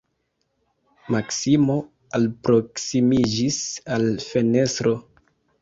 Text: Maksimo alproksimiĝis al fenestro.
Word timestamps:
Maksimo 1.15 1.75
alproksimiĝis 2.19 3.63
al 3.99 4.11
fenestro. 4.33 4.99